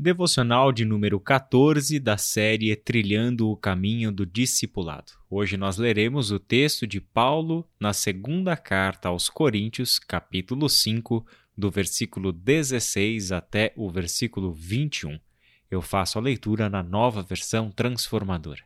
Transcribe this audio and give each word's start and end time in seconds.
Devocional 0.00 0.70
de 0.70 0.84
número 0.84 1.18
14 1.18 1.98
da 1.98 2.16
série 2.16 2.76
Trilhando 2.76 3.50
o 3.50 3.56
Caminho 3.56 4.12
do 4.12 4.24
Discipulado. 4.24 5.14
Hoje 5.28 5.56
nós 5.56 5.76
leremos 5.76 6.30
o 6.30 6.38
texto 6.38 6.86
de 6.86 7.00
Paulo 7.00 7.68
na 7.80 7.92
segunda 7.92 8.56
carta 8.56 9.08
aos 9.08 9.28
Coríntios, 9.28 9.98
capítulo 9.98 10.68
5, 10.68 11.26
do 11.56 11.68
versículo 11.68 12.30
16 12.30 13.32
até 13.32 13.72
o 13.74 13.90
versículo 13.90 14.52
21. 14.52 15.18
Eu 15.68 15.82
faço 15.82 16.16
a 16.16 16.22
leitura 16.22 16.70
na 16.70 16.80
nova 16.80 17.20
versão 17.20 17.68
transformadora. 17.68 18.62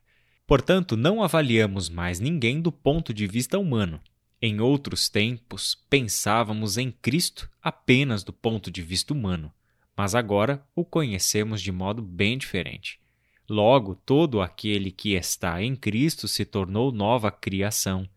Portanto, 0.46 0.98
não 0.98 1.22
avaliamos 1.22 1.88
mais 1.88 2.20
ninguém 2.20 2.60
do 2.60 2.70
ponto 2.70 3.14
de 3.14 3.26
vista 3.26 3.58
humano. 3.58 4.02
Em 4.38 4.60
outros 4.60 5.08
tempos, 5.08 5.82
pensávamos 5.88 6.76
em 6.76 6.90
Cristo 6.90 7.48
apenas 7.62 8.22
do 8.22 8.34
ponto 8.34 8.70
de 8.70 8.82
vista 8.82 9.14
humano 9.14 9.50
mas 9.96 10.14
agora 10.14 10.64
o 10.74 10.84
conhecemos 10.84 11.60
de 11.60 11.70
modo 11.70 12.02
bem 12.02 12.38
diferente. 12.38 13.00
Logo, 13.48 13.94
todo 13.94 14.40
aquele 14.40 14.90
que 14.90 15.14
está 15.14 15.62
em 15.62 15.76
Cristo 15.76 16.26
se 16.26 16.44
tornou 16.44 16.90
nova 16.90 17.30
criação. 17.30 18.08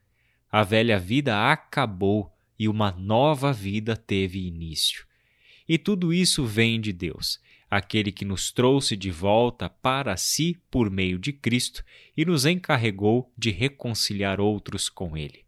A 0.52 0.64
velha 0.64 0.98
vida 0.98 1.52
acabou 1.52 2.32
e 2.58 2.68
uma 2.70 2.92
nova 2.92 3.52
vida 3.52 3.98
teve 3.98 4.48
início. 4.48 5.06
E 5.68 5.78
tudo 5.78 6.14
isso 6.14 6.46
vem 6.46 6.80
de 6.80 6.94
Deus, 6.94 7.40
aquele 7.70 8.12
que 8.12 8.24
nos 8.24 8.52
trouxe 8.52 8.96
de 8.96 9.12
volta 9.12 9.70
para 9.70 10.16
si 10.16 10.58
por 10.70 10.90
meio 10.90 11.18
de 11.18 11.34
Cristo 11.34 11.84
e 12.16 12.24
nos 12.24 12.46
encarregou 12.46 13.32
de 13.38 13.52
reconciliar 13.52 14.40
outros 14.40 14.88
com 14.88 15.18
Ele. 15.18 15.44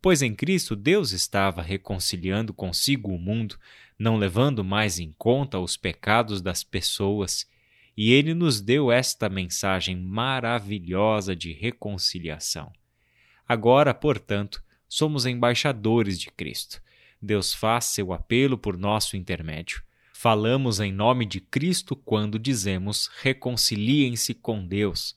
Pois 0.00 0.22
em 0.22 0.34
Cristo 0.34 0.76
Deus 0.76 1.12
estava 1.12 1.62
reconciliando 1.62 2.52
consigo 2.52 3.10
o 3.10 3.18
mundo, 3.18 3.58
não 3.98 4.16
levando 4.16 4.62
mais 4.62 4.98
em 4.98 5.14
conta 5.16 5.58
os 5.58 5.76
pecados 5.76 6.42
das 6.42 6.62
pessoas, 6.62 7.46
e 7.96 8.12
ele 8.12 8.34
nos 8.34 8.60
deu 8.60 8.92
esta 8.92 9.28
mensagem 9.28 9.96
maravilhosa 9.96 11.34
de 11.34 11.52
reconciliação. 11.52 12.70
Agora, 13.48 13.94
portanto, 13.94 14.62
somos 14.88 15.24
embaixadores 15.24 16.20
de 16.20 16.30
Cristo. 16.30 16.82
Deus 17.20 17.54
faz 17.54 17.86
seu 17.86 18.12
apelo 18.12 18.58
por 18.58 18.76
nosso 18.76 19.16
intermédio. 19.16 19.82
Falamos 20.12 20.80
em 20.80 20.92
nome 20.92 21.24
de 21.24 21.40
Cristo 21.40 21.96
quando 21.96 22.38
dizemos 22.38 23.10
reconciliem-se 23.22 24.34
com 24.34 24.66
Deus, 24.66 25.16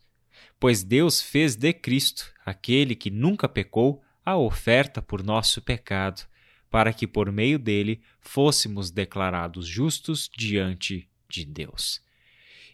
pois 0.60 0.84
Deus 0.84 1.22
fez 1.22 1.56
de 1.56 1.74
Cristo, 1.74 2.32
aquele 2.46 2.96
que 2.96 3.10
nunca 3.10 3.48
pecou, 3.48 4.02
a 4.26 4.38
oferta 4.38 5.02
por 5.02 5.24
nosso 5.24 5.62
pecado 5.62 6.22
para 6.70 6.94
que 6.94 7.08
por 7.08 7.32
meio 7.32 7.58
dele 7.58 8.02
fôssemos 8.20 8.92
declarados 8.92 9.68
justos 9.68 10.30
diante 10.36 11.10
de 11.30 11.46
Deus. 11.46 12.02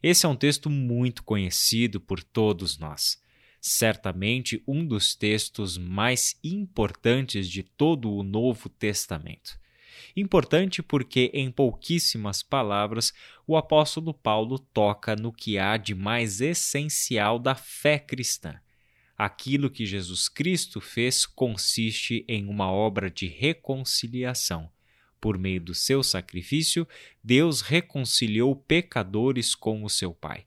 Esse 0.03 0.25
é 0.25 0.29
um 0.29 0.35
texto 0.35 0.69
muito 0.69 1.23
conhecido 1.23 1.99
por 1.99 2.23
todos 2.23 2.77
nós. 2.77 3.21
Certamente 3.59 4.61
um 4.67 4.85
dos 4.85 5.15
textos 5.15 5.77
mais 5.77 6.37
importantes 6.43 7.49
de 7.49 7.63
todo 7.63 8.11
o 8.11 8.21
Novo 8.21 8.69
Testamento. 8.69 9.57
Importante 10.15 10.83
porque, 10.83 11.31
em 11.33 11.49
pouquíssimas 11.49 12.43
palavras, 12.43 13.11
o 13.47 13.57
apóstolo 13.57 14.13
Paulo 14.13 14.59
toca 14.59 15.15
no 15.15 15.31
que 15.31 15.57
há 15.57 15.77
de 15.77 15.95
mais 15.95 16.41
essencial 16.41 17.39
da 17.39 17.55
fé 17.55 17.97
cristã 17.97 18.59
aquilo 19.17 19.69
que 19.69 19.85
Jesus 19.85 20.27
Cristo 20.27 20.81
fez 20.81 21.25
consiste 21.25 22.25
em 22.27 22.47
uma 22.47 22.71
obra 22.71 23.09
de 23.09 23.27
reconciliação. 23.27 24.69
Por 25.21 25.37
meio 25.37 25.61
do 25.61 25.73
seu 25.73 26.03
sacrifício, 26.03 26.87
Deus 27.23 27.61
reconciliou 27.61 28.55
pecadores 28.55 29.55
com 29.55 29.83
o 29.83 29.89
seu 29.89 30.13
Pai. 30.13 30.45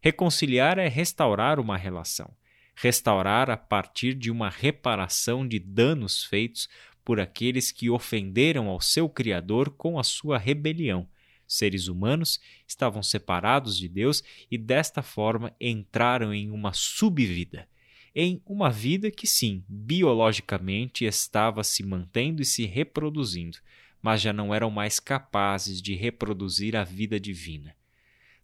Reconciliar 0.00 0.78
é 0.78 0.88
restaurar 0.88 1.58
uma 1.58 1.76
relação. 1.76 2.34
Restaurar 2.74 3.50
a 3.50 3.56
partir 3.56 4.14
de 4.14 4.30
uma 4.30 4.48
reparação 4.48 5.46
de 5.46 5.58
danos 5.58 6.24
feitos 6.24 6.68
por 7.04 7.18
aqueles 7.18 7.72
que 7.72 7.90
ofenderam 7.90 8.68
ao 8.68 8.80
seu 8.80 9.08
Criador 9.08 9.70
com 9.70 9.98
a 9.98 10.04
sua 10.04 10.38
rebelião. 10.38 11.08
Seres 11.46 11.88
humanos 11.88 12.40
estavam 12.66 13.02
separados 13.02 13.76
de 13.76 13.88
Deus 13.88 14.22
e 14.50 14.56
desta 14.56 15.02
forma 15.02 15.54
entraram 15.60 16.32
em 16.32 16.50
uma 16.50 16.72
subvida 16.72 17.68
em 18.14 18.42
uma 18.44 18.70
vida 18.70 19.10
que, 19.10 19.26
sim, 19.26 19.64
biologicamente 19.68 21.04
estava 21.04 21.64
se 21.64 21.82
mantendo 21.82 22.42
e 22.42 22.44
se 22.44 22.66
reproduzindo, 22.66 23.58
mas 24.02 24.20
já 24.20 24.32
não 24.32 24.54
eram 24.54 24.70
mais 24.70 25.00
capazes 25.00 25.80
de 25.80 25.94
reproduzir 25.94 26.76
a 26.76 26.84
vida 26.84 27.18
divina. 27.18 27.74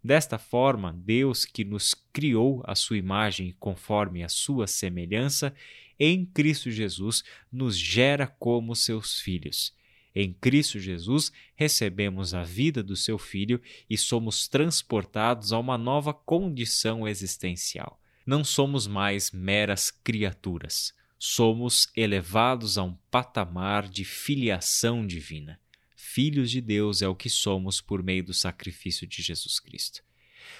Desta 0.02 0.38
forma, 0.38 0.92
Deus, 1.04 1.44
que 1.44 1.64
nos 1.64 1.92
criou 2.12 2.62
a 2.64 2.74
sua 2.74 2.96
imagem 2.96 3.54
conforme 3.58 4.22
a 4.22 4.28
sua 4.28 4.66
semelhança, 4.66 5.54
em 5.98 6.24
Cristo 6.24 6.70
Jesus 6.70 7.24
nos 7.52 7.76
gera 7.76 8.26
como 8.26 8.74
seus 8.74 9.20
filhos. 9.20 9.76
Em 10.14 10.32
Cristo 10.32 10.78
Jesus 10.78 11.30
recebemos 11.54 12.32
a 12.32 12.42
vida 12.42 12.82
do 12.82 12.96
seu 12.96 13.18
Filho 13.18 13.60
e 13.90 13.98
somos 13.98 14.48
transportados 14.48 15.52
a 15.52 15.58
uma 15.58 15.76
nova 15.76 16.14
condição 16.14 17.06
existencial 17.06 18.00
não 18.28 18.44
somos 18.44 18.86
mais 18.86 19.30
meras 19.30 19.90
criaturas. 19.90 20.92
Somos 21.18 21.88
elevados 21.96 22.76
a 22.76 22.82
um 22.82 22.92
patamar 23.10 23.88
de 23.88 24.04
filiação 24.04 25.06
divina. 25.06 25.58
Filhos 25.96 26.50
de 26.50 26.60
Deus 26.60 27.00
é 27.00 27.08
o 27.08 27.14
que 27.14 27.30
somos 27.30 27.80
por 27.80 28.02
meio 28.02 28.22
do 28.22 28.34
sacrifício 28.34 29.06
de 29.06 29.22
Jesus 29.22 29.58
Cristo. 29.58 30.04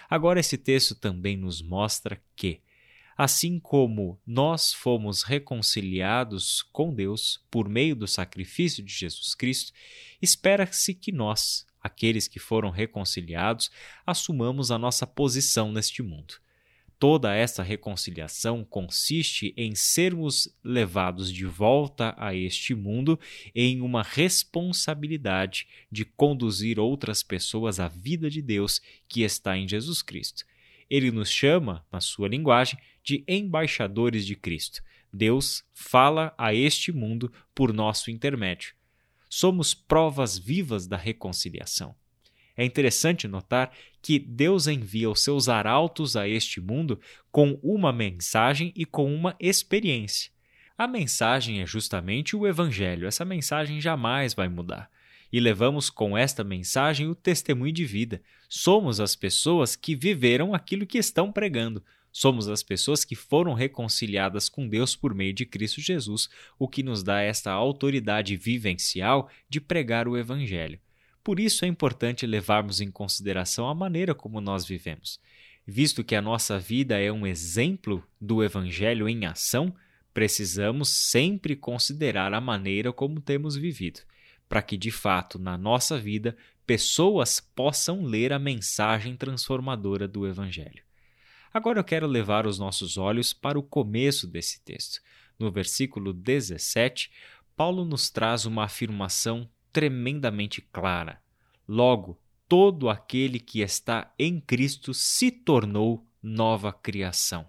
Agora, 0.08 0.40
esse 0.40 0.56
texto 0.56 0.94
também 0.94 1.36
nos 1.36 1.60
mostra 1.60 2.18
que, 2.34 2.62
assim 3.14 3.60
como 3.60 4.18
nós 4.26 4.72
fomos 4.72 5.22
reconciliados 5.22 6.62
com 6.72 6.94
Deus 6.94 7.44
por 7.50 7.68
meio 7.68 7.94
do 7.94 8.06
sacrifício 8.06 8.82
de 8.82 8.94
Jesus 8.94 9.34
Cristo, 9.34 9.74
espera-se 10.22 10.94
que 10.94 11.12
nós, 11.12 11.66
aqueles 11.82 12.28
que 12.28 12.38
foram 12.38 12.70
reconciliados, 12.70 13.70
assumamos 14.06 14.70
a 14.70 14.78
nossa 14.78 15.06
posição 15.06 15.70
neste 15.70 16.02
mundo. 16.02 16.47
Toda 16.98 17.32
essa 17.32 17.62
reconciliação 17.62 18.64
consiste 18.64 19.54
em 19.56 19.72
sermos 19.72 20.52
levados 20.64 21.32
de 21.32 21.46
volta 21.46 22.12
a 22.18 22.34
este 22.34 22.74
mundo 22.74 23.18
em 23.54 23.80
uma 23.80 24.02
responsabilidade 24.02 25.68
de 25.92 26.04
conduzir 26.04 26.80
outras 26.80 27.22
pessoas 27.22 27.78
à 27.78 27.86
vida 27.86 28.28
de 28.28 28.42
Deus 28.42 28.80
que 29.06 29.22
está 29.22 29.56
em 29.56 29.68
Jesus 29.68 30.02
Cristo. 30.02 30.44
Ele 30.90 31.12
nos 31.12 31.30
chama, 31.30 31.86
na 31.92 32.00
sua 32.00 32.26
linguagem, 32.26 32.76
de 33.04 33.22
embaixadores 33.28 34.26
de 34.26 34.34
Cristo. 34.34 34.82
Deus 35.12 35.64
fala 35.72 36.34
a 36.36 36.52
este 36.52 36.90
mundo 36.90 37.32
por 37.54 37.72
nosso 37.72 38.10
intermédio. 38.10 38.74
Somos 39.30 39.72
provas 39.72 40.36
vivas 40.36 40.88
da 40.88 40.96
reconciliação. 40.96 41.94
É 42.58 42.64
interessante 42.64 43.28
notar 43.28 43.72
que 44.02 44.18
Deus 44.18 44.66
envia 44.66 45.08
os 45.08 45.22
seus 45.22 45.48
arautos 45.48 46.16
a 46.16 46.28
este 46.28 46.60
mundo 46.60 47.00
com 47.30 47.52
uma 47.62 47.92
mensagem 47.92 48.72
e 48.74 48.84
com 48.84 49.14
uma 49.14 49.36
experiência. 49.38 50.32
A 50.76 50.88
mensagem 50.88 51.62
é 51.62 51.66
justamente 51.66 52.34
o 52.34 52.48
Evangelho, 52.48 53.06
essa 53.06 53.24
mensagem 53.24 53.80
jamais 53.80 54.34
vai 54.34 54.48
mudar. 54.48 54.90
E 55.32 55.38
levamos 55.38 55.88
com 55.88 56.18
esta 56.18 56.42
mensagem 56.42 57.06
o 57.06 57.14
testemunho 57.14 57.72
de 57.72 57.84
vida. 57.84 58.20
Somos 58.48 58.98
as 58.98 59.14
pessoas 59.14 59.76
que 59.76 59.94
viveram 59.94 60.52
aquilo 60.52 60.86
que 60.86 60.98
estão 60.98 61.30
pregando. 61.30 61.84
Somos 62.10 62.48
as 62.48 62.64
pessoas 62.64 63.04
que 63.04 63.14
foram 63.14 63.54
reconciliadas 63.54 64.48
com 64.48 64.66
Deus 64.66 64.96
por 64.96 65.14
meio 65.14 65.32
de 65.32 65.46
Cristo 65.46 65.80
Jesus, 65.80 66.28
o 66.58 66.66
que 66.66 66.82
nos 66.82 67.04
dá 67.04 67.20
esta 67.20 67.52
autoridade 67.52 68.36
vivencial 68.36 69.30
de 69.48 69.60
pregar 69.60 70.08
o 70.08 70.16
Evangelho. 70.16 70.80
Por 71.22 71.38
isso 71.38 71.64
é 71.64 71.68
importante 71.68 72.26
levarmos 72.26 72.80
em 72.80 72.90
consideração 72.90 73.68
a 73.68 73.74
maneira 73.74 74.14
como 74.14 74.40
nós 74.40 74.66
vivemos. 74.66 75.20
Visto 75.66 76.02
que 76.02 76.14
a 76.14 76.22
nossa 76.22 76.58
vida 76.58 76.98
é 76.98 77.12
um 77.12 77.26
exemplo 77.26 78.02
do 78.20 78.42
Evangelho 78.42 79.08
em 79.08 79.26
ação, 79.26 79.74
precisamos 80.14 80.88
sempre 80.88 81.54
considerar 81.54 82.32
a 82.32 82.40
maneira 82.40 82.92
como 82.92 83.20
temos 83.20 83.54
vivido, 83.54 84.00
para 84.48 84.62
que 84.62 84.76
de 84.76 84.90
fato 84.90 85.38
na 85.38 85.58
nossa 85.58 85.98
vida 85.98 86.36
pessoas 86.66 87.40
possam 87.40 88.02
ler 88.02 88.32
a 88.32 88.38
mensagem 88.38 89.16
transformadora 89.16 90.08
do 90.08 90.26
Evangelho. 90.26 90.82
Agora 91.52 91.80
eu 91.80 91.84
quero 91.84 92.06
levar 92.06 92.46
os 92.46 92.58
nossos 92.58 92.96
olhos 92.96 93.32
para 93.32 93.58
o 93.58 93.62
começo 93.62 94.26
desse 94.26 94.62
texto. 94.62 95.00
No 95.38 95.50
versículo 95.50 96.12
17, 96.12 97.10
Paulo 97.56 97.84
nos 97.84 98.10
traz 98.10 98.44
uma 98.44 98.64
afirmação 98.64 99.48
tremendamente 99.72 100.60
clara. 100.60 101.20
Logo, 101.66 102.18
todo 102.48 102.88
aquele 102.88 103.38
que 103.38 103.60
está 103.60 104.12
em 104.18 104.40
Cristo 104.40 104.94
se 104.94 105.30
tornou 105.30 106.06
nova 106.22 106.72
criação. 106.72 107.48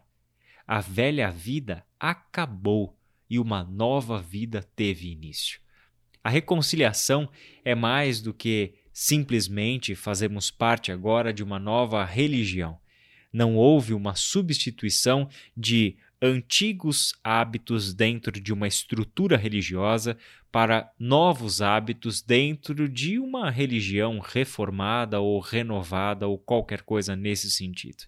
A 0.67 0.81
velha 0.81 1.31
vida 1.31 1.85
acabou 1.99 2.95
e 3.29 3.39
uma 3.39 3.63
nova 3.63 4.21
vida 4.21 4.61
teve 4.75 5.11
início. 5.11 5.59
A 6.23 6.29
reconciliação 6.29 7.29
é 7.63 7.73
mais 7.73 8.21
do 8.21 8.33
que 8.33 8.75
Simplesmente 9.01 9.95
fazemos 9.95 10.51
parte 10.51 10.91
agora 10.91 11.31
de 11.31 11.41
uma 11.41 11.57
nova 11.57 12.03
religião. 12.03 12.77
Não 13.31 13.55
houve 13.55 13.93
uma 13.93 14.13
substituição 14.13 15.29
de 15.55 15.95
antigos 16.21 17.13
hábitos 17.23 17.93
dentro 17.93 18.39
de 18.39 18.51
uma 18.51 18.67
estrutura 18.67 19.37
religiosa 19.37 20.17
para 20.51 20.91
novos 20.99 21.61
hábitos 21.61 22.21
dentro 22.21 22.89
de 22.89 23.19
uma 23.19 23.49
religião 23.49 24.19
reformada 24.19 25.19
ou 25.19 25.39
renovada 25.39 26.27
ou 26.27 26.37
qualquer 26.37 26.81
coisa 26.81 27.15
nesse 27.15 27.49
sentido. 27.49 28.03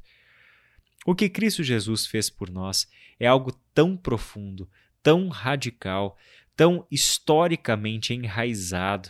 O 1.05 1.15
que 1.15 1.29
Cristo 1.29 1.63
Jesus 1.63 2.05
fez 2.05 2.29
por 2.29 2.49
nós 2.49 2.87
é 3.19 3.27
algo 3.27 3.51
tão 3.73 3.95
profundo, 3.95 4.69
tão 5.01 5.29
radical, 5.29 6.17
tão 6.55 6.85
historicamente 6.91 8.13
enraizado, 8.13 9.09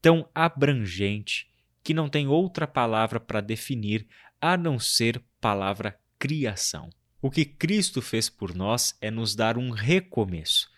tão 0.00 0.28
abrangente, 0.34 1.48
que 1.82 1.94
não 1.94 2.08
tem 2.08 2.26
outra 2.26 2.66
palavra 2.66 3.18
para 3.18 3.40
definir 3.40 4.06
a 4.40 4.56
não 4.56 4.78
ser 4.78 5.22
palavra 5.40 5.98
criação. 6.18 6.90
O 7.24 7.30
que 7.30 7.46
Cristo 7.46 8.02
fez 8.02 8.28
por 8.28 8.54
nós 8.54 8.94
é 9.00 9.10
nos 9.10 9.34
dar 9.34 9.56
um 9.56 9.70
recomeço. 9.70 10.70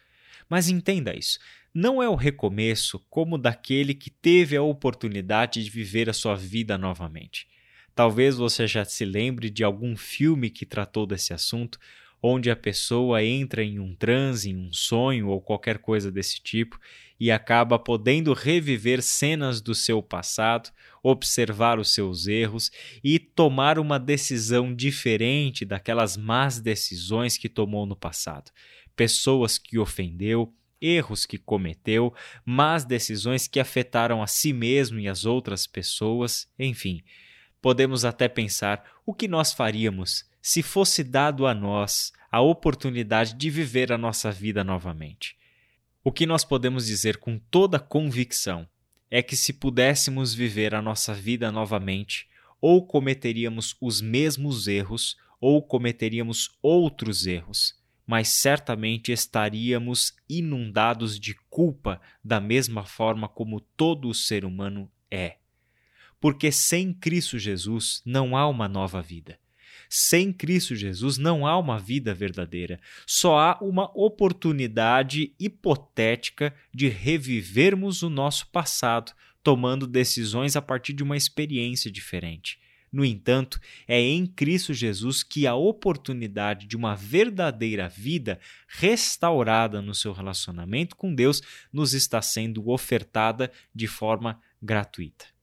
Mas 0.48 0.69
entenda 0.69 1.12
isso: 1.12 1.40
não 1.75 2.00
é 2.00 2.08
o 2.08 2.14
recomeço 2.14 3.00
como 3.10 3.37
daquele 3.37 3.93
que 3.93 4.10
teve 4.10 4.56
a 4.56 4.62
oportunidade 4.62 5.64
de 5.64 5.69
viver 5.69 6.08
a 6.08 6.12
sua 6.12 6.37
vida 6.37 6.78
novamente. 6.78 7.48
Talvez 7.96 8.37
você 8.37 8.64
já 8.64 8.84
se 8.84 9.04
lembre 9.04 9.50
de 9.50 9.64
algum 9.64 9.96
filme 9.96 10.48
que 10.48 10.64
tratou 10.64 11.04
desse 11.04 11.34
assunto, 11.34 11.81
onde 12.22 12.50
a 12.50 12.56
pessoa 12.56 13.22
entra 13.22 13.62
em 13.62 13.78
um 13.78 13.94
transe, 13.94 14.50
em 14.50 14.56
um 14.56 14.72
sonho 14.72 15.28
ou 15.28 15.40
qualquer 15.40 15.78
coisa 15.78 16.10
desse 16.10 16.40
tipo 16.40 16.78
e 17.18 17.30
acaba 17.30 17.78
podendo 17.78 18.32
reviver 18.32 19.02
cenas 19.02 19.60
do 19.60 19.74
seu 19.74 20.02
passado, 20.02 20.70
observar 21.02 21.78
os 21.78 21.92
seus 21.92 22.26
erros 22.26 22.70
e 23.02 23.18
tomar 23.18 23.78
uma 23.78 23.98
decisão 23.98 24.74
diferente 24.74 25.64
daquelas 25.64 26.16
más 26.16 26.60
decisões 26.60 27.38
que 27.38 27.48
tomou 27.48 27.86
no 27.86 27.96
passado. 27.96 28.50
Pessoas 28.94 29.58
que 29.58 29.78
ofendeu, 29.78 30.52
erros 30.80 31.24
que 31.24 31.38
cometeu, 31.38 32.14
más 32.44 32.84
decisões 32.84 33.48
que 33.48 33.60
afetaram 33.60 34.22
a 34.22 34.26
si 34.26 34.52
mesmo 34.52 34.98
e 34.98 35.08
as 35.08 35.24
outras 35.24 35.66
pessoas, 35.66 36.48
enfim. 36.58 37.02
Podemos 37.62 38.04
até 38.04 38.28
pensar 38.28 38.84
o 39.04 39.14
que 39.14 39.26
nós 39.26 39.52
faríamos 39.52 40.24
se 40.46 40.62
fosse 40.62 41.02
dado 41.02 41.44
a 41.44 41.52
nós 41.52 42.12
a 42.31 42.40
oportunidade 42.40 43.34
de 43.34 43.50
viver 43.50 43.90
a 43.90 43.98
nossa 43.98 44.31
vida 44.31 44.62
novamente. 44.62 45.37
O 46.04 46.12
que 46.12 46.25
nós 46.25 46.44
podemos 46.44 46.87
dizer 46.87 47.16
com 47.16 47.37
toda 47.37 47.81
convicção 47.81 48.64
é 49.10 49.20
que 49.25 49.34
se 49.34 49.52
pudéssemos 49.52 50.32
viver 50.32 50.72
a 50.72 50.81
nossa 50.81 51.12
vida 51.12 51.50
novamente, 51.50 52.28
ou 52.60 52.87
cometeríamos 52.87 53.76
os 53.81 54.00
mesmos 54.00 54.69
erros, 54.69 55.16
ou 55.40 55.60
cometeríamos 55.60 56.56
outros 56.62 57.26
erros, 57.26 57.75
mas 58.06 58.28
certamente 58.28 59.10
estaríamos 59.10 60.14
inundados 60.28 61.19
de 61.19 61.34
culpa 61.50 62.00
da 62.22 62.40
mesma 62.40 62.84
forma 62.84 63.28
como 63.28 63.58
todo 63.58 64.08
o 64.08 64.14
ser 64.14 64.44
humano 64.44 64.88
é. 65.10 65.38
Porque 66.20 66.52
sem 66.52 66.94
Cristo 66.94 67.37
Jesus 67.37 68.00
não 68.06 68.37
há 68.37 68.46
uma 68.49 68.69
nova 68.69 69.02
vida. 69.02 69.40
Sem 69.88 70.32
Cristo 70.32 70.75
Jesus 70.75 71.19
não 71.19 71.46
há 71.46 71.58
uma 71.58 71.78
vida 71.78 72.14
verdadeira, 72.14 72.81
só 73.06 73.38
há 73.38 73.58
uma 73.61 73.90
oportunidade 73.94 75.34
hipotética 75.38 76.55
de 76.75 76.88
revivermos 76.88 78.02
o 78.02 78.11
nosso 78.11 78.49
passado, 78.50 79.12
tomando 79.43 79.87
decisões 79.87 80.56
a 80.56 80.62
partir 80.62 80.93
de 80.93 81.02
uma 81.02 81.17
experiência 81.17 81.90
diferente. 81.90 82.58
No 82.93 83.05
entanto, 83.05 83.61
é 83.87 84.00
em 84.00 84.26
Cristo 84.26 84.73
Jesus 84.73 85.23
que 85.23 85.46
a 85.46 85.55
oportunidade 85.55 86.67
de 86.67 86.76
uma 86.76 86.94
verdadeira 86.94 87.88
vida 87.88 88.40
restaurada 88.67 89.82
no 89.82 89.94
seu 89.94 90.12
relacionamento 90.12 90.96
com 90.96 91.14
Deus 91.14 91.43
nos 91.73 91.93
está 91.93 92.23
sendo 92.23 92.70
ofertada 92.70 93.52
de 93.75 93.87
forma 93.87 94.40
gratuita. 94.62 95.36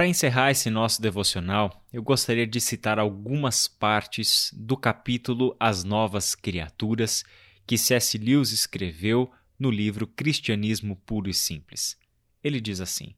Para 0.00 0.08
encerrar 0.08 0.50
esse 0.50 0.70
nosso 0.70 1.02
devocional, 1.02 1.84
eu 1.92 2.02
gostaria 2.02 2.46
de 2.46 2.58
citar 2.58 2.98
algumas 2.98 3.68
partes 3.68 4.50
do 4.56 4.74
capítulo 4.74 5.54
As 5.60 5.84
Novas 5.84 6.34
Criaturas 6.34 7.22
que 7.66 7.76
C.S. 7.76 8.16
Lewis 8.16 8.50
escreveu 8.50 9.30
no 9.58 9.70
livro 9.70 10.06
Cristianismo 10.06 10.96
Puro 11.04 11.28
e 11.28 11.34
Simples. 11.34 11.98
Ele 12.42 12.62
diz 12.62 12.80
assim: 12.80 13.14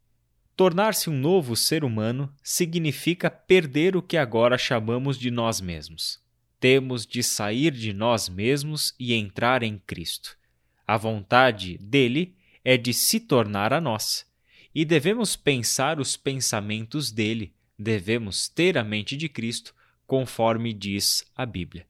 Tornar-se 0.56 1.08
um 1.08 1.16
novo 1.16 1.54
ser 1.54 1.84
humano 1.84 2.34
significa 2.42 3.30
perder 3.30 3.96
o 3.96 4.02
que 4.02 4.16
agora 4.16 4.58
chamamos 4.58 5.16
de 5.16 5.30
nós 5.30 5.60
mesmos. 5.60 6.20
Temos 6.58 7.06
de 7.06 7.22
sair 7.22 7.70
de 7.70 7.92
nós 7.92 8.28
mesmos 8.28 8.92
e 8.98 9.14
entrar 9.14 9.62
em 9.62 9.78
Cristo. 9.78 10.36
A 10.84 10.96
vontade 10.96 11.78
dele 11.78 12.34
é 12.64 12.76
de 12.76 12.92
se 12.92 13.20
tornar 13.20 13.72
a 13.72 13.80
nós 13.80 14.26
e 14.74 14.84
devemos 14.84 15.36
pensar 15.36 16.00
os 16.00 16.16
pensamentos 16.16 17.10
dele, 17.10 17.52
devemos 17.78 18.48
ter 18.48 18.78
a 18.78 18.84
mente 18.84 19.16
de 19.16 19.28
Cristo, 19.28 19.74
conforme 20.06 20.72
diz 20.72 21.24
a 21.36 21.44
Bíblia. 21.44 21.86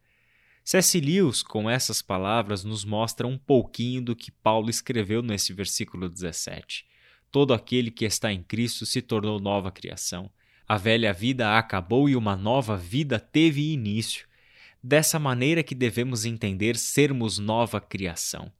C.S. 0.65 1.01
Lewis, 1.01 1.43
com 1.43 1.69
essas 1.69 2.01
palavras, 2.01 2.63
nos 2.63 2.85
mostra 2.85 3.27
um 3.27 3.37
pouquinho 3.37 4.01
do 4.03 4.15
que 4.15 4.31
Paulo 4.31 4.71
escreveu 4.71 5.23
nesse 5.23 5.53
versículo 5.53 6.09
17. 6.09 6.87
Todo 7.31 7.53
aquele 7.53 7.91
que 7.91 8.05
está 8.05 8.33
em 8.33 8.43
Cristo 8.43 8.87
se 8.87 9.03
tornou 9.03 9.41
nova 9.41 9.73
criação. 9.73 10.31
A 10.69 10.77
velha 10.77 11.13
vida 11.13 11.59
acabou 11.59 12.09
e 12.09 12.15
uma 12.15 12.37
nova 12.37 12.77
vida 12.77 13.19
teve 13.19 13.73
início. 13.73 14.27
Dessa 14.83 15.19
maneira 15.19 15.63
que 15.63 15.75
devemos 15.75 16.25
entender 16.25 16.77
sermos 16.77 17.39
nova 17.39 17.81
criação 17.81 18.53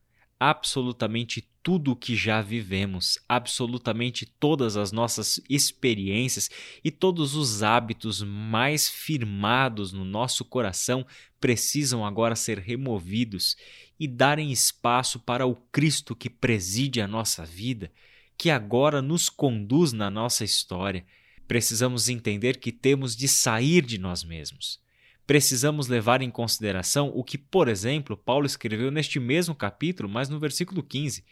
absolutamente 0.45 1.49
tudo 1.63 1.93
o 1.93 1.97
que 1.97 2.17
já 2.17 2.43
vivemos, 2.43 3.17
absolutamente 3.29 4.27
todas 4.27 4.77
as 4.77 4.91
nossas 4.91 5.41
experiências 5.49 6.51
e 6.83 6.91
todos 6.91 7.37
os 7.37 7.63
hábitos 7.63 8.25
mais 8.25 8.89
firmados 8.89 9.93
no 9.93 10.05
nosso 10.05 10.45
coração 10.45 11.07
precisam 11.41 12.05
agora 12.05 12.35
ser 12.35 12.59
removidos 12.59 13.57
e 14.01 14.09
darem 14.09 14.51
espaço 14.51 15.21
para 15.21 15.47
o 15.47 15.55
Cristo 15.55 16.17
que 16.17 16.29
preside 16.29 17.01
a 17.01 17.07
nossa 17.07 17.45
vida, 17.45 17.93
que 18.37 18.51
agora 18.51 19.01
nos 19.01 19.29
conduz 19.29 19.93
na 19.93 20.11
nossa 20.11 20.43
história. 20.43 21.07
Precisamos 21.47 22.09
entender 22.09 22.59
que 22.59 22.73
temos 22.73 23.15
de 23.15 23.29
sair 23.29 23.87
de 23.87 23.97
nós 23.97 24.25
mesmos 24.25 24.82
precisamos 25.27 25.89
levar 25.89 26.23
em 26.23 26.31
consideração 26.31 27.11
o 27.15 27.23
que, 27.23 27.39
por 27.39 27.69
exemplo, 27.69 28.17
Paulo 28.17 28.47
escreveu 28.47 28.91
neste 28.91 29.21
mesmo 29.21 29.55
capítulo, 29.55 30.09
mas 30.09 30.29
no 30.29 30.39
versículo 30.39 30.83
15. 30.83 31.25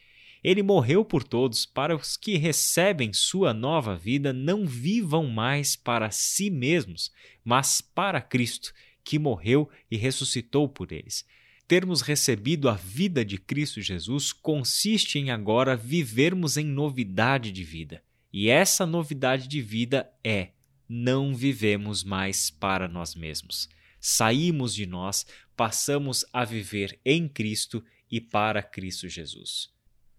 Ele 0.42 0.62
morreu 0.62 1.04
por 1.04 1.22
todos, 1.22 1.66
para 1.66 1.94
os 1.94 2.16
que 2.16 2.38
recebem 2.38 3.12
sua 3.12 3.52
nova 3.52 3.94
vida 3.94 4.32
não 4.32 4.66
vivam 4.66 5.26
mais 5.26 5.76
para 5.76 6.10
si 6.10 6.50
mesmos, 6.50 7.12
mas 7.44 7.80
para 7.80 8.22
Cristo, 8.22 8.72
que 9.04 9.18
morreu 9.18 9.68
e 9.90 9.96
ressuscitou 9.96 10.68
por 10.68 10.92
eles. 10.92 11.26
Termos 11.68 12.00
recebido 12.00 12.68
a 12.68 12.74
vida 12.74 13.24
de 13.24 13.38
Cristo 13.38 13.80
Jesus 13.80 14.32
consiste 14.32 15.18
em 15.18 15.30
agora 15.30 15.76
vivermos 15.76 16.56
em 16.56 16.64
novidade 16.64 17.52
de 17.52 17.62
vida. 17.62 18.02
E 18.32 18.48
essa 18.48 18.86
novidade 18.86 19.46
de 19.46 19.60
vida 19.60 20.10
é: 20.24 20.50
não 20.88 21.34
vivemos 21.34 22.02
mais 22.02 22.50
para 22.50 22.88
nós 22.88 23.14
mesmos 23.14 23.68
saímos 24.00 24.74
de 24.74 24.86
nós, 24.86 25.26
passamos 25.56 26.24
a 26.32 26.44
viver 26.44 26.98
em 27.04 27.28
Cristo 27.28 27.84
e 28.10 28.20
para 28.20 28.62
Cristo 28.62 29.08
Jesus. 29.08 29.70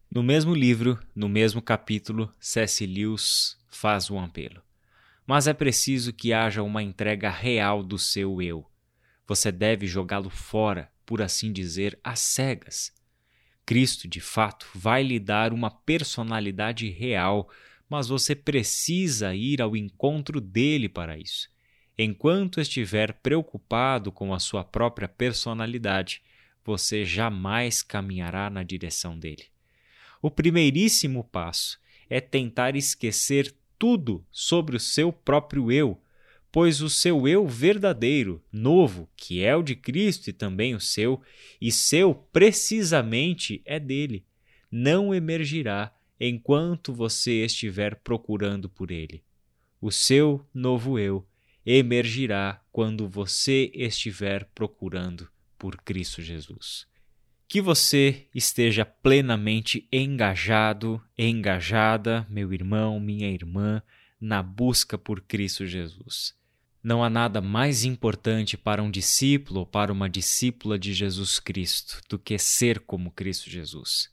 No 0.10 0.22
mesmo 0.22 0.54
livro, 0.54 1.00
no 1.16 1.28
mesmo 1.28 1.62
capítulo, 1.62 2.34
C.S. 2.40 2.86
Lewis 2.86 3.58
faz 3.68 4.12
um 4.12 4.20
apelo. 4.20 4.62
Mas 5.26 5.48
é 5.48 5.54
preciso 5.54 6.12
que 6.12 6.34
haja 6.34 6.62
uma 6.62 6.84
entrega 6.84 7.30
real 7.30 7.82
do 7.82 7.98
seu 7.98 8.42
eu. 8.42 8.70
Você 9.26 9.52
deve 9.52 9.88
jogá-lo 9.88 10.30
fora, 10.30 10.92
por 11.06 11.22
assim 11.22 11.54
dizer, 11.54 11.98
às 12.04 12.20
cegas. 12.20 12.94
Cristo, 13.66 14.08
de 14.08 14.20
fato, 14.20 14.68
vai 14.76 15.02
lhe 15.04 15.20
dar 15.20 15.54
uma 15.54 15.72
personalidade 15.72 16.90
real, 16.90 17.50
mas 17.90 18.08
você 18.10 18.36
precisa 18.36 19.34
ir 19.34 19.62
ao 19.62 19.78
encontro 19.78 20.42
dele 20.42 20.90
para 20.90 21.18
isso. 21.18 21.50
Enquanto 21.98 22.62
estiver 22.62 23.14
preocupado 23.14 24.12
com 24.12 24.34
a 24.34 24.40
sua 24.40 24.64
própria 24.64 25.08
personalidade, 25.08 26.22
você 26.64 27.04
jamais 27.04 27.82
caminhará 27.82 28.50
na 28.50 28.64
direção 28.64 29.18
dele. 29.18 29.46
O 30.22 30.30
primeiríssimo 30.30 31.24
passo 31.24 31.80
é 32.10 32.22
tentar 32.22 32.76
esquecer 32.76 33.54
tudo 33.78 34.24
sobre 34.32 34.76
o 34.76 34.80
seu 34.80 35.12
próprio 35.12 35.72
eu, 35.72 36.00
pois 36.52 36.82
o 36.82 36.90
seu 36.90 37.28
eu 37.28 37.48
verdadeiro, 37.48 38.44
novo, 38.52 39.10
que 39.16 39.44
é 39.44 39.56
o 39.56 39.64
de 39.64 39.76
Cristo 39.76 40.30
e 40.30 40.34
também 40.34 40.76
o 40.76 40.80
seu, 40.80 41.22
e 41.60 41.72
seu 41.72 42.14
precisamente 42.14 43.62
é 43.66 43.80
dele, 43.80 44.26
não 44.70 45.14
emergirá 45.16 45.94
enquanto 46.20 46.94
você 46.94 47.44
estiver 47.44 47.96
procurando 47.96 48.70
por 48.70 48.92
ele. 48.92 49.24
O 49.82 49.92
seu 49.92 50.46
novo 50.54 51.00
eu 51.00 51.26
emergirá 51.66 52.62
quando 52.72 53.08
você 53.08 53.72
estiver 53.74 54.46
procurando 54.56 55.30
por 55.58 55.78
Cristo 55.78 56.22
Jesus. 56.22 56.88
Que 57.48 57.62
você 57.62 58.28
esteja 58.34 58.86
plenamente 58.86 59.88
engajado, 59.92 61.02
engajada, 61.18 62.26
meu 62.30 62.54
irmão, 62.54 63.00
minha 63.00 63.30
irmã, 63.30 63.84
na 64.20 64.42
busca 64.42 64.98
por 64.98 65.22
Cristo 65.22 65.66
Jesus. 65.66 66.34
Não 66.84 67.04
há 67.04 67.10
nada 67.10 67.42
mais 67.42 67.84
importante 67.84 68.58
para 68.58 68.82
um 68.82 68.90
discípulo 68.90 69.60
ou 69.60 69.66
para 69.66 69.92
uma 69.92 70.10
discípula 70.10 70.80
de 70.80 70.94
Jesus 70.94 71.40
Cristo 71.40 72.02
do 72.10 72.18
que 72.18 72.40
ser 72.40 72.80
como 72.80 73.12
Cristo 73.12 73.50
Jesus. 73.50 74.10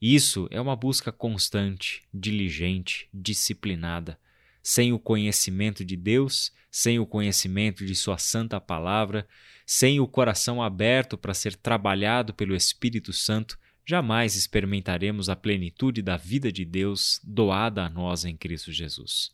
Isso 0.00 0.48
é 0.50 0.60
uma 0.60 0.74
busca 0.74 1.12
constante, 1.12 2.02
diligente, 2.12 3.08
disciplinada. 3.12 4.18
Sem 4.62 4.92
o 4.92 4.98
conhecimento 4.98 5.84
de 5.84 5.96
Deus, 5.96 6.52
sem 6.70 6.98
o 6.98 7.06
conhecimento 7.06 7.84
de 7.84 7.94
Sua 7.94 8.18
Santa 8.18 8.60
Palavra, 8.60 9.26
sem 9.66 10.00
o 10.00 10.06
coração 10.06 10.62
aberto 10.62 11.16
para 11.16 11.34
ser 11.34 11.54
trabalhado 11.56 12.32
pelo 12.32 12.54
Espírito 12.54 13.12
Santo, 13.12 13.58
jamais 13.86 14.34
experimentaremos 14.36 15.28
a 15.28 15.36
plenitude 15.36 16.02
da 16.02 16.16
vida 16.16 16.52
de 16.52 16.64
Deus 16.64 17.20
doada 17.24 17.84
a 17.84 17.88
nós 17.88 18.24
em 18.24 18.36
Cristo 18.36 18.72
Jesus. 18.72 19.32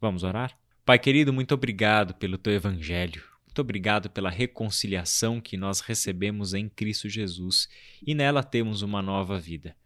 Vamos 0.00 0.24
orar? 0.24 0.58
Pai 0.84 0.98
querido, 0.98 1.32
muito 1.32 1.54
obrigado 1.54 2.14
pelo 2.14 2.36
teu 2.36 2.52
evangelho. 2.52 3.22
Muito 3.46 3.60
obrigado 3.60 4.10
pela 4.10 4.30
reconciliação 4.30 5.40
que 5.40 5.56
nós 5.56 5.80
recebemos 5.80 6.54
em 6.54 6.68
Cristo 6.68 7.08
Jesus 7.08 7.68
e 8.04 8.14
nela 8.14 8.42
temos 8.42 8.82
uma 8.82 9.02
nova 9.02 9.38
vida. 9.38 9.76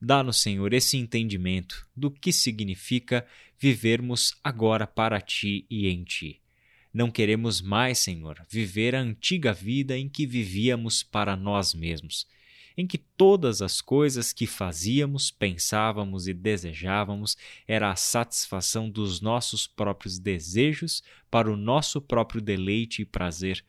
Dá-nos, 0.00 0.40
Senhor, 0.40 0.72
esse 0.72 0.96
entendimento 0.96 1.86
do 1.96 2.10
que 2.10 2.32
significa 2.32 3.26
vivermos 3.58 4.36
agora 4.42 4.86
para 4.86 5.20
ti 5.20 5.66
e 5.70 5.88
em 5.88 6.04
ti. 6.04 6.40
Não 6.92 7.10
queremos 7.10 7.60
mais, 7.60 7.98
Senhor, 7.98 8.44
viver 8.48 8.94
a 8.94 9.00
antiga 9.00 9.52
vida 9.52 9.96
em 9.96 10.08
que 10.08 10.26
vivíamos 10.26 11.02
para 11.02 11.36
nós 11.36 11.74
mesmos 11.74 12.26
em 12.76 12.86
que 12.86 12.98
todas 12.98 13.62
as 13.62 13.80
coisas 13.80 14.32
que 14.32 14.46
fazíamos, 14.46 15.30
pensávamos 15.30 16.28
e 16.28 16.34
desejávamos 16.34 17.36
era 17.66 17.90
a 17.90 17.96
satisfação 17.96 18.90
dos 18.90 19.20
nossos 19.20 19.66
próprios 19.66 20.18
desejos 20.18 21.02
para 21.30 21.50
o 21.50 21.56
nosso 21.56 22.00
próprio 22.00 22.40
deleite 22.40 23.02
e 23.02 23.06
prazer. 23.06 23.64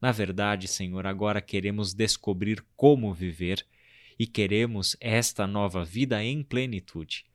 Na 0.00 0.12
verdade, 0.12 0.68
Senhor, 0.68 1.06
agora 1.06 1.40
queremos 1.40 1.94
descobrir 1.94 2.62
como 2.76 3.14
viver 3.14 3.64
e 4.22 4.26
queremos 4.28 4.96
esta 5.00 5.48
nova 5.48 5.84
vida 5.84 6.22
em 6.22 6.44
plenitude. 6.44 7.26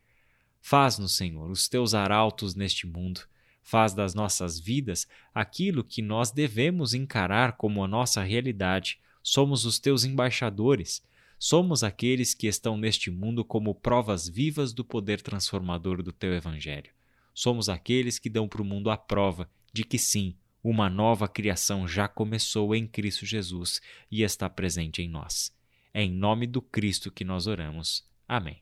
Faz-nos, 0.62 1.18
Senhor, 1.18 1.52
os 1.52 1.68
teus 1.68 1.94
arautos 1.94 2.56
neste 2.56 2.88
mundo. 2.88 3.28
Faz 3.62 3.94
das 3.94 4.14
nossas 4.14 4.58
vidas 4.58 5.06
aquilo 5.36 5.84
que 5.84 6.02
nós 6.02 6.32
devemos 6.32 6.94
encarar 6.94 7.58
como 7.58 7.84
a 7.84 7.90
nossa 7.90 8.24
realidade 8.24 9.02
somos 9.22 9.66
os 9.66 9.80
teus 9.80 10.06
embaixadores, 10.06 11.04
somos 11.38 11.84
aqueles 11.84 12.34
que 12.34 12.48
estão 12.48 12.78
neste 12.78 13.12
mundo 13.12 13.44
como 13.44 13.76
provas 13.76 14.30
vivas 14.30 14.72
do 14.72 14.86
poder 14.86 15.22
transformador 15.22 16.02
do 16.02 16.14
teu 16.14 16.34
Evangelho. 16.34 16.92
Somos 17.34 17.68
aqueles 17.68 18.18
que 18.18 18.30
dão 18.30 18.48
para 18.48 18.62
o 18.62 18.66
mundo 18.66 18.90
a 18.90 18.96
prova 18.96 19.50
de 19.74 19.84
que 19.84 19.98
sim, 19.98 20.38
uma 20.64 20.90
nova 20.90 21.28
criação 21.28 21.86
já 21.86 22.08
começou 22.08 22.74
em 22.74 22.88
Cristo 22.88 23.26
Jesus 23.26 23.82
e 24.10 24.24
está 24.24 24.50
presente 24.50 25.02
em 25.02 25.10
nós. 25.10 25.57
É 25.98 26.04
em 26.04 26.14
nome 26.14 26.46
do 26.46 26.62
Cristo 26.62 27.10
que 27.10 27.24
nós 27.26 27.48
oramos. 27.48 28.08
Amém. 28.28 28.56